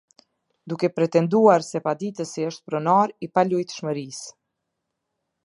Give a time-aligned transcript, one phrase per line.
[0.71, 4.35] Duke pretenduar se paditësi është pronar i paluajtshmerisë.